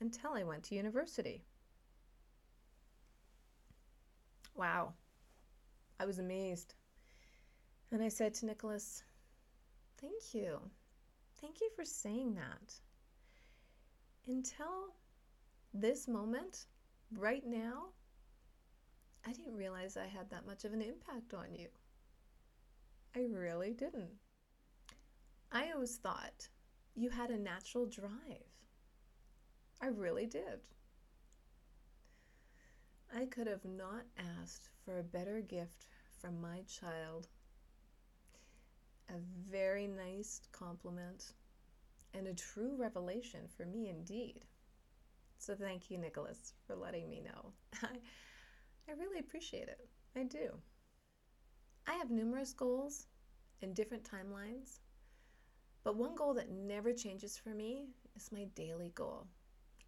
until 0.01 0.33
I 0.35 0.43
went 0.43 0.65
to 0.65 0.75
university. 0.75 1.45
Wow, 4.55 4.95
I 5.99 6.07
was 6.07 6.19
amazed. 6.19 6.75
And 7.93 8.03
I 8.03 8.09
said 8.09 8.35
to 8.35 8.47
Nicholas, 8.47 9.03
Thank 10.01 10.35
you. 10.35 10.59
Thank 11.41 11.61
you 11.61 11.71
for 11.75 11.85
saying 11.85 12.35
that. 12.35 12.75
Until 14.27 14.95
this 15.75 16.09
moment, 16.09 16.67
right 17.17 17.45
now, 17.47 17.89
I 19.27 19.33
didn't 19.33 19.57
realize 19.57 19.97
I 19.97 20.07
had 20.07 20.31
that 20.31 20.47
much 20.47 20.65
of 20.65 20.73
an 20.73 20.83
impact 20.83 21.35
on 21.35 21.55
you. 21.55 21.69
I 23.15 23.27
really 23.31 23.73
didn't. 23.73 24.11
I 25.53 25.73
always 25.73 25.97
thought 25.97 26.49
you 26.95 27.11
had 27.11 27.31
a 27.31 27.39
natural 27.39 27.87
drive. 27.87 28.45
I 29.81 29.87
really 29.89 30.27
did. 30.27 30.61
I 33.15 33.27
could 33.27 33.47
have 33.47 33.65
not 33.65 34.05
asked 34.17 34.69
for 34.85 34.99
a 34.99 35.03
better 35.03 35.41
gift 35.41 35.87
from 36.21 36.41
my 36.41 36.63
child. 36.63 37.29
A 39.09 39.19
very 39.51 39.87
nice 39.89 40.41
compliment 40.53 41.33
and 42.15 42.27
a 42.27 42.35
true 42.35 42.77
revelation 42.77 43.41
for 43.57 43.67
me 43.67 43.89
indeed. 43.89 44.45
So 45.39 45.55
thank 45.55 45.91
you, 45.91 45.99
Nicholas, 45.99 46.55
for 46.67 46.77
letting 46.77 47.09
me 47.09 47.21
know. 47.21 47.53
I, 47.83 47.97
I 48.89 48.93
really 48.93 49.19
appreciate 49.19 49.69
it. 49.69 49.89
I 50.17 50.25
do. 50.25 50.59
I 51.87 51.95
have 51.95 52.11
numerous 52.11 52.53
goals 52.53 53.07
and 53.63 53.75
different 53.75 54.05
timelines, 54.05 54.79
but 55.83 55.97
one 55.97 56.15
goal 56.15 56.35
that 56.35 56.51
never 56.51 56.93
changes 56.93 57.37
for 57.37 57.51
me 57.51 57.87
is 58.15 58.33
my 58.33 58.45
daily 58.55 58.93
goal. 58.95 59.27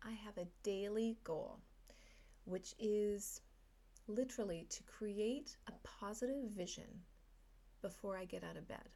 I 0.04 0.12
have 0.12 0.38
a 0.38 0.48
daily 0.62 1.18
goal, 1.22 1.60
which 2.44 2.74
is 2.78 3.40
literally 4.08 4.66
to 4.70 4.82
create 4.84 5.56
a 5.68 5.72
positive 5.84 6.50
vision 6.50 7.02
before 7.82 8.16
I 8.16 8.24
get 8.24 8.42
out 8.42 8.56
of 8.56 8.68
bed. 8.68 8.88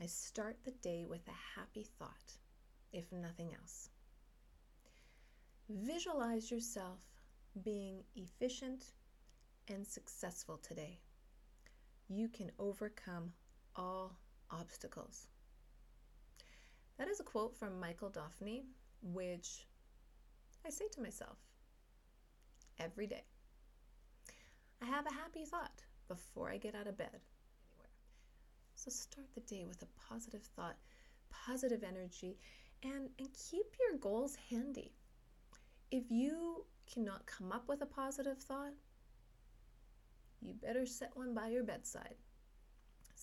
I 0.00 0.06
start 0.06 0.56
the 0.64 0.70
day 0.70 1.04
with 1.08 1.26
a 1.28 1.58
happy 1.60 1.86
thought, 1.98 2.38
if 2.92 3.10
nothing 3.12 3.50
else. 3.60 3.90
Visualize 5.68 6.50
yourself 6.50 7.00
being 7.62 8.02
efficient 8.14 8.86
and 9.68 9.86
successful 9.86 10.58
today. 10.58 11.00
You 12.08 12.28
can 12.28 12.50
overcome 12.58 13.32
all 13.76 14.16
obstacles. 14.50 15.26
That 16.98 17.08
is 17.08 17.20
a 17.20 17.24
quote 17.24 17.56
from 17.56 17.80
Michael 17.80 18.10
Daphne, 18.10 18.64
which 19.02 19.66
I 20.66 20.70
say 20.70 20.84
to 20.92 21.00
myself 21.00 21.38
every 22.78 23.06
day. 23.06 23.24
I 24.82 24.86
have 24.86 25.06
a 25.06 25.14
happy 25.14 25.44
thought 25.44 25.82
before 26.08 26.50
I 26.50 26.58
get 26.58 26.74
out 26.74 26.86
of 26.86 26.98
bed. 26.98 27.20
So 28.74 28.90
start 28.90 29.26
the 29.34 29.40
day 29.40 29.64
with 29.66 29.82
a 29.82 30.08
positive 30.08 30.42
thought, 30.56 30.76
positive 31.30 31.84
energy, 31.84 32.38
and, 32.82 33.10
and 33.18 33.28
keep 33.50 33.66
your 33.78 33.98
goals 33.98 34.36
handy. 34.48 34.92
If 35.90 36.04
you 36.10 36.64
cannot 36.92 37.26
come 37.26 37.52
up 37.52 37.68
with 37.68 37.82
a 37.82 37.86
positive 37.86 38.38
thought, 38.38 38.72
you 40.40 40.54
better 40.54 40.86
set 40.86 41.14
one 41.14 41.34
by 41.34 41.48
your 41.48 41.62
bedside. 41.62 42.14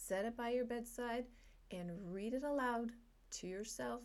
Set 0.08 0.24
it 0.24 0.38
by 0.38 0.52
your 0.52 0.64
bedside 0.64 1.26
and 1.70 1.92
read 2.14 2.34
it 2.34 2.46
aloud 2.46 2.94
to 3.30 3.46
yourself 3.46 4.04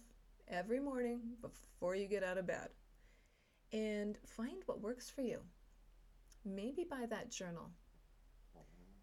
every 0.48 0.80
morning 0.80 1.20
before 1.40 1.94
you 1.94 2.08
get 2.08 2.24
out 2.24 2.38
of 2.38 2.46
bed. 2.48 2.70
And 3.72 4.18
find 4.26 4.64
what 4.66 4.80
works 4.80 5.08
for 5.08 5.20
you. 5.20 5.38
Maybe 6.44 6.82
buy 6.82 7.06
that 7.08 7.30
journal. 7.30 7.70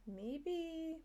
Maybe 0.08 0.98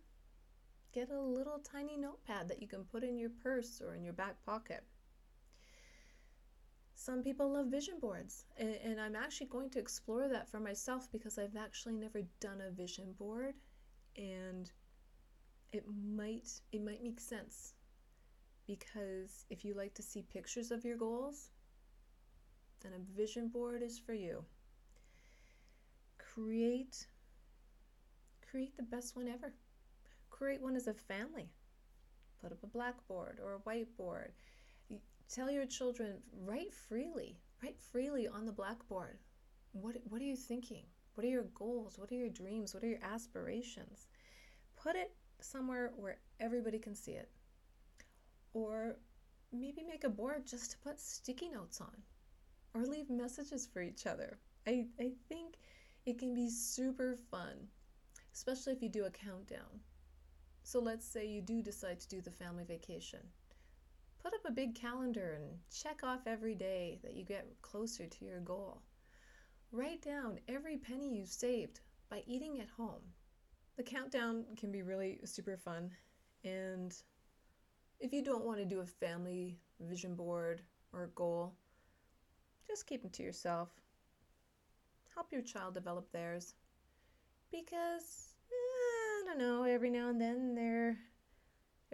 get 0.92 1.10
a 1.10 1.20
little 1.20 1.60
tiny 1.60 1.96
notepad 1.96 2.48
that 2.48 2.60
you 2.60 2.66
can 2.66 2.82
put 2.82 3.04
in 3.04 3.16
your 3.16 3.30
purse 3.40 3.80
or 3.80 3.94
in 3.94 4.02
your 4.02 4.14
back 4.14 4.34
pocket. 4.44 4.82
Some 6.96 7.22
people 7.22 7.52
love 7.52 7.66
vision 7.66 8.00
boards, 8.00 8.46
and, 8.56 8.74
and, 8.84 9.00
I'm 9.00 9.14
actually 9.14 9.46
going 9.48 9.70
to 9.70 9.78
explore 9.78 10.26
that 10.28 10.48
for 10.48 10.58
myself 10.58 11.08
because 11.12 11.38
I've 11.38 11.56
actually 11.56 11.94
never 11.94 12.22
done 12.40 12.62
a 12.66 12.70
vision 12.70 13.14
board, 13.18 13.54
it 15.74 15.84
might 16.16 16.48
it 16.72 16.82
might 16.82 17.02
make 17.02 17.20
sense 17.20 17.74
because 18.66 19.44
if 19.50 19.64
you 19.64 19.74
like 19.74 19.94
to 19.94 20.02
see 20.02 20.22
pictures 20.22 20.70
of 20.70 20.84
your 20.84 20.96
goals, 20.96 21.50
then 22.82 22.92
a 22.92 23.16
vision 23.16 23.48
board 23.48 23.82
is 23.82 23.98
for 23.98 24.14
you. 24.14 24.44
Create 26.18 27.06
create 28.50 28.76
the 28.76 28.82
best 28.82 29.16
one 29.16 29.28
ever. 29.28 29.52
Create 30.30 30.62
one 30.62 30.76
as 30.76 30.86
a 30.86 30.94
family. 30.94 31.50
Put 32.40 32.52
up 32.52 32.62
a 32.62 32.66
blackboard 32.66 33.38
or 33.42 33.54
a 33.54 33.68
whiteboard 33.68 34.30
Tell 35.30 35.50
your 35.50 35.66
children, 35.66 36.18
write 36.44 36.72
freely, 36.72 37.38
write 37.62 37.80
freely 37.80 38.28
on 38.28 38.44
the 38.44 38.52
blackboard. 38.52 39.18
What, 39.72 39.96
what 40.08 40.20
are 40.20 40.24
you 40.24 40.36
thinking? 40.36 40.84
What 41.14 41.24
are 41.24 41.30
your 41.30 41.46
goals? 41.54 41.98
What 41.98 42.12
are 42.12 42.16
your 42.16 42.28
dreams? 42.28 42.74
What 42.74 42.84
are 42.84 42.88
your 42.88 43.02
aspirations? 43.02 44.06
Put 44.76 44.96
it 44.96 45.12
somewhere 45.40 45.92
where 45.96 46.18
everybody 46.40 46.78
can 46.78 46.94
see 46.94 47.12
it. 47.12 47.30
Or 48.52 48.96
maybe 49.52 49.82
make 49.82 50.04
a 50.04 50.08
board 50.08 50.46
just 50.46 50.72
to 50.72 50.78
put 50.78 51.00
sticky 51.00 51.48
notes 51.48 51.80
on 51.80 52.02
or 52.74 52.84
leave 52.84 53.08
messages 53.08 53.66
for 53.66 53.82
each 53.82 54.06
other. 54.06 54.38
I, 54.66 54.86
I 54.98 55.12
think 55.28 55.54
it 56.06 56.18
can 56.18 56.34
be 56.34 56.50
super 56.50 57.16
fun, 57.30 57.68
especially 58.34 58.72
if 58.72 58.82
you 58.82 58.88
do 58.88 59.04
a 59.04 59.10
countdown. 59.10 59.80
So 60.62 60.80
let's 60.80 61.06
say 61.06 61.26
you 61.26 61.42
do 61.42 61.62
decide 61.62 62.00
to 62.00 62.08
do 62.08 62.20
the 62.20 62.30
family 62.30 62.64
vacation. 62.64 63.20
Put 64.22 64.34
up 64.34 64.44
a 64.46 64.52
big 64.52 64.74
calendar 64.74 65.38
and 65.38 65.58
check 65.70 66.00
off 66.02 66.26
every 66.26 66.54
day 66.54 66.98
that 67.02 67.14
you 67.14 67.24
get 67.24 67.46
closer 67.60 68.06
to 68.06 68.24
your 68.24 68.40
goal. 68.40 68.80
Write 69.70 70.00
down 70.00 70.40
every 70.48 70.78
penny 70.78 71.14
you've 71.16 71.28
saved 71.28 71.80
by 72.08 72.22
eating 72.26 72.60
at 72.60 72.68
home. 72.68 73.02
The 73.76 73.82
countdown 73.82 74.44
can 74.56 74.70
be 74.70 74.82
really 74.82 75.18
super 75.24 75.56
fun, 75.56 75.90
and 76.44 76.94
if 77.98 78.12
you 78.12 78.22
don't 78.22 78.44
want 78.44 78.58
to 78.58 78.64
do 78.64 78.80
a 78.80 78.86
family 78.86 79.58
vision 79.80 80.14
board 80.14 80.62
or 80.92 81.04
a 81.04 81.08
goal, 81.08 81.54
just 82.68 82.86
keep 82.86 83.02
them 83.02 83.10
to 83.10 83.22
yourself. 83.22 83.68
Help 85.14 85.32
your 85.32 85.42
child 85.42 85.74
develop 85.74 86.10
theirs. 86.12 86.54
Because, 87.50 88.34
eh, 88.50 88.52
I 88.52 89.22
don't 89.26 89.38
know, 89.38 89.64
every 89.64 89.90
now 89.90 90.08
and 90.08 90.20
then 90.20 90.54
they're 90.54 90.98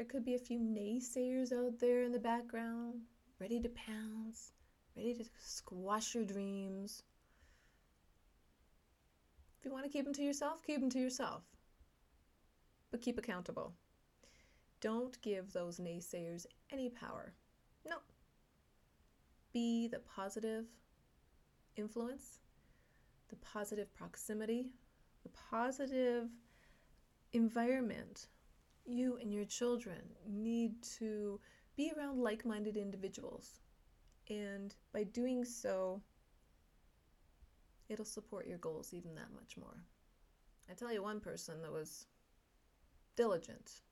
there 0.01 0.07
could 0.07 0.25
be 0.25 0.35
a 0.35 0.39
few 0.39 0.59
naysayers 0.59 1.53
out 1.53 1.79
there 1.79 2.05
in 2.05 2.13
the 2.13 2.19
background, 2.19 3.03
ready 3.39 3.61
to 3.61 3.69
pounce, 3.69 4.53
ready 4.97 5.13
to 5.13 5.25
squash 5.39 6.15
your 6.15 6.25
dreams. 6.25 7.03
If 9.59 9.67
you 9.67 9.73
want 9.73 9.85
to 9.85 9.91
keep 9.91 10.07
them 10.07 10.15
to 10.15 10.23
yourself, 10.23 10.63
keep 10.67 10.81
them 10.81 10.89
to 10.89 10.99
yourself. 10.99 11.43
But 12.91 13.03
keep 13.03 13.19
accountable. 13.19 13.75
Don't 14.81 15.21
give 15.23 15.53
those 15.53 15.79
naysayers 15.79 16.47
any 16.73 16.89
power. 16.89 17.35
No. 17.87 17.97
Be 19.53 19.89
the 19.89 19.99
positive 19.99 20.67
influence, 21.77 22.39
the 23.29 23.37
positive 23.37 23.93
proximity, 23.95 24.71
the 25.23 25.31
positive 25.51 26.29
environment 27.33 28.27
you 28.87 29.19
and 29.21 29.33
your 29.33 29.45
children 29.45 30.01
need 30.27 30.83
to 30.83 31.39
be 31.77 31.93
around 31.97 32.19
like 32.19 32.45
minded 32.45 32.77
individuals. 32.77 33.61
And 34.29 34.75
by 34.93 35.05
doing 35.05 35.45
so, 35.45 36.03
it'll 37.89 38.05
support 38.05 38.47
your 38.47 38.59
goals 38.59 38.95
even 38.95 39.15
that 39.15 39.33
much 39.35 39.57
more. 39.57 39.85
I 40.71 40.75
tell 40.75 40.93
you 40.93 41.03
one 41.03 41.21
person 41.21 41.61
that 41.63 41.73
was 41.73 42.07
diligent 43.21 43.83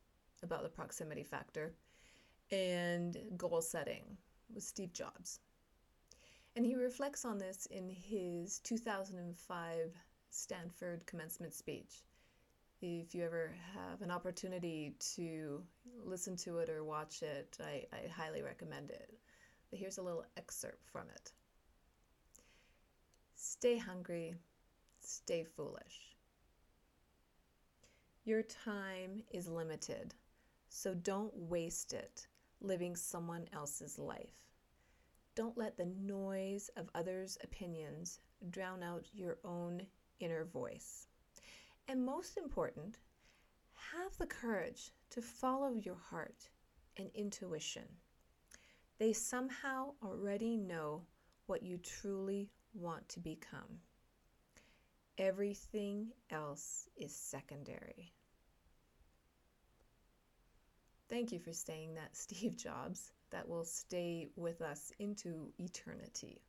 about 0.43 0.63
the 0.63 0.71
proximity 0.71 1.23
factor 1.23 1.75
and 2.51 3.19
goal 3.37 3.61
setting 3.61 4.17
with 4.55 4.65
Steve 4.65 4.91
Jobs. 4.95 5.41
And 6.57 6.65
he 6.65 6.75
reflects 6.75 7.27
on 7.27 7.37
this 7.37 7.67
in 7.67 7.91
his 7.91 8.59
2005 8.61 9.93
Stanford 10.31 11.05
commencement 11.05 11.53
speech. 11.53 12.07
If 12.81 13.15
you 13.15 13.23
ever 13.23 13.55
have 13.75 14.01
an 14.01 14.11
opportunity 14.11 14.95
to 15.17 15.63
listen 16.03 16.35
to 16.39 16.61
it 16.61 16.71
or 16.71 16.83
watch 16.83 17.21
it, 17.21 17.59
I, 17.63 17.85
I 17.93 18.09
highly 18.09 18.41
recommend 18.41 18.89
it. 18.89 19.13
But 19.69 19.79
here's 19.79 19.99
a 19.99 20.03
little 20.03 20.25
excerpt 20.39 20.89
from 20.91 21.05
it 21.15 21.33
Stay 23.37 23.77
hungry, 23.77 24.37
stay 25.01 25.45
foolish. 25.45 26.08
Your 28.29 28.43
time 28.43 29.23
is 29.31 29.49
limited, 29.49 30.13
so 30.69 30.93
don't 30.93 31.33
waste 31.35 31.95
it 31.95 32.27
living 32.61 32.95
someone 32.95 33.47
else's 33.55 33.99
life. 33.99 34.35
Don't 35.35 35.57
let 35.57 35.79
the 35.79 35.87
noise 35.87 36.69
of 36.77 36.91
others' 36.95 37.39
opinions 37.43 38.19
drown 38.51 38.83
out 38.83 39.07
your 39.15 39.39
own 39.47 39.81
inner 40.21 40.45
voice. 40.45 41.07
And 41.89 42.05
most 42.05 42.37
important, 42.37 42.99
have 43.95 44.19
the 44.19 44.27
courage 44.27 44.91
to 45.09 45.23
follow 45.23 45.73
your 45.73 45.97
heart 45.97 46.51
and 46.99 47.09
intuition. 47.15 47.89
They 48.99 49.15
somehow 49.15 49.93
already 50.03 50.59
know 50.59 51.07
what 51.47 51.63
you 51.63 51.79
truly 51.79 52.51
want 52.75 53.09
to 53.09 53.21
become. 53.21 53.81
Everything 55.17 56.09
else 56.31 56.91
is 56.95 57.17
secondary. 57.17 58.13
Thank 61.09 61.33
you 61.33 61.39
for 61.39 61.53
saying 61.53 61.95
that, 61.95 62.17
Steve 62.17 62.57
Jobs. 62.57 63.13
That 63.31 63.49
will 63.49 63.65
stay 63.65 64.29
with 64.37 64.63
us 64.63 64.91
into 64.99 65.53
eternity. 65.59 66.41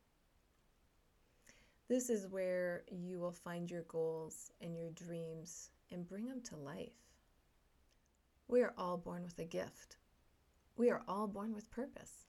This 1.88 2.08
is 2.08 2.26
where 2.26 2.84
you 2.90 3.18
will 3.18 3.32
find 3.32 3.70
your 3.70 3.82
goals 3.82 4.50
and 4.62 4.74
your 4.74 4.90
dreams 4.90 5.70
and 5.90 6.08
bring 6.08 6.26
them 6.26 6.40
to 6.44 6.56
life. 6.56 6.94
We 8.48 8.62
are 8.62 8.72
all 8.78 8.96
born 8.96 9.24
with 9.24 9.38
a 9.40 9.44
gift. 9.44 9.98
We 10.76 10.88
are 10.88 11.02
all 11.06 11.26
born 11.26 11.52
with 11.52 11.70
purpose. 11.70 12.24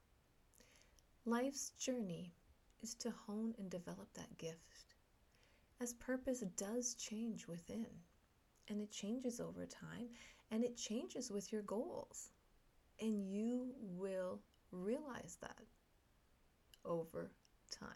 Life's 1.25 1.69
journey 1.77 2.33
is 2.81 2.95
to 2.95 3.11
hone 3.11 3.53
and 3.57 3.69
develop 3.69 4.11
that 4.15 4.37
gift, 4.37 4.95
as 5.79 5.93
purpose 5.93 6.41
does 6.57 6.95
change 6.95 7.47
within, 7.47 7.87
and 8.67 8.81
it 8.81 8.91
changes 8.91 9.39
over 9.39 9.65
time 9.65 10.09
and 10.51 10.63
it 10.63 10.77
changes 10.77 11.31
with 11.31 11.51
your 11.51 11.61
goals. 11.63 12.29
And 12.99 13.25
you 13.25 13.73
will 13.79 14.39
realize 14.71 15.37
that 15.41 15.57
over 16.85 17.31
time. 17.71 17.89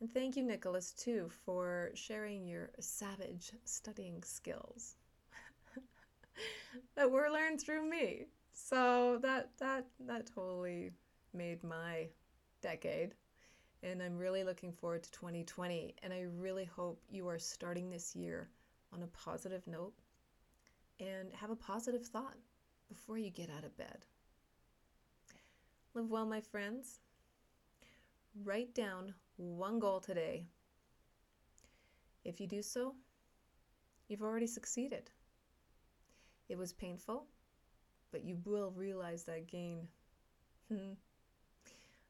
And 0.00 0.12
thank 0.12 0.36
you, 0.36 0.42
Nicholas, 0.42 0.92
too, 0.92 1.30
for 1.44 1.90
sharing 1.94 2.46
your 2.46 2.70
savage 2.80 3.52
studying 3.64 4.22
skills 4.22 4.96
that 6.96 7.10
were 7.10 7.30
learned 7.30 7.60
through 7.60 7.88
me. 7.88 8.26
So 8.52 9.18
that 9.22 9.50
that 9.58 9.86
that 10.06 10.26
totally 10.34 10.92
made 11.32 11.62
my 11.62 12.08
decade. 12.62 13.14
And 13.82 14.02
I'm 14.02 14.18
really 14.18 14.44
looking 14.44 14.72
forward 14.72 15.02
to 15.04 15.10
2020. 15.12 15.94
And 16.02 16.12
I 16.12 16.26
really 16.36 16.64
hope 16.64 17.00
you 17.08 17.28
are 17.28 17.38
starting 17.38 17.90
this 17.90 18.16
year 18.16 18.48
on 18.92 19.02
a 19.02 19.06
positive 19.08 19.66
note 19.66 19.94
and 21.00 21.32
have 21.32 21.50
a 21.50 21.56
positive 21.56 22.06
thought 22.06 22.36
before 22.88 23.18
you 23.18 23.30
get 23.30 23.50
out 23.50 23.64
of 23.64 23.76
bed. 23.76 24.04
Live 25.94 26.10
well, 26.10 26.26
my 26.26 26.40
friends. 26.40 27.00
Write 28.44 28.74
down 28.74 29.14
one 29.36 29.78
goal 29.78 30.00
today. 30.00 30.44
If 32.24 32.40
you 32.40 32.46
do 32.46 32.62
so, 32.62 32.94
you've 34.08 34.22
already 34.22 34.46
succeeded. 34.46 35.10
It 36.48 36.58
was 36.58 36.72
painful, 36.72 37.26
but 38.12 38.24
you 38.24 38.38
will 38.44 38.72
realize 38.76 39.24
that 39.24 39.48
gain. 39.48 39.88
Hmm. 40.68 40.92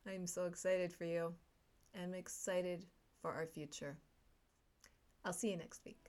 I'm 0.07 0.27
so 0.27 0.47
excited 0.47 0.93
for 0.93 1.05
you. 1.05 1.33
I'm 2.01 2.15
excited 2.15 2.87
for 3.21 3.33
our 3.33 3.47
future. 3.47 3.97
I'll 5.25 5.33
see 5.33 5.51
you 5.51 5.57
next 5.57 5.85
week. 5.85 6.06